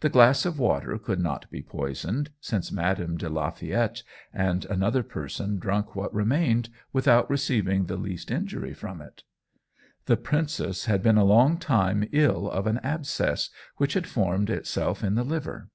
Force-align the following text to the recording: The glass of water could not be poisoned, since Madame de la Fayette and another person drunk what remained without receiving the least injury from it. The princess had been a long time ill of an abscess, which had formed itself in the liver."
The 0.00 0.08
glass 0.08 0.44
of 0.44 0.58
water 0.58 0.98
could 0.98 1.20
not 1.20 1.48
be 1.48 1.62
poisoned, 1.62 2.30
since 2.40 2.72
Madame 2.72 3.16
de 3.16 3.28
la 3.28 3.50
Fayette 3.50 4.02
and 4.34 4.64
another 4.64 5.04
person 5.04 5.60
drunk 5.60 5.94
what 5.94 6.12
remained 6.12 6.68
without 6.92 7.30
receiving 7.30 7.84
the 7.86 7.94
least 7.96 8.32
injury 8.32 8.74
from 8.74 9.00
it. 9.00 9.22
The 10.06 10.16
princess 10.16 10.86
had 10.86 11.00
been 11.00 11.16
a 11.16 11.22
long 11.22 11.58
time 11.58 12.08
ill 12.10 12.50
of 12.50 12.66
an 12.66 12.78
abscess, 12.78 13.50
which 13.76 13.92
had 13.94 14.08
formed 14.08 14.50
itself 14.50 15.04
in 15.04 15.14
the 15.14 15.22
liver." 15.22 15.68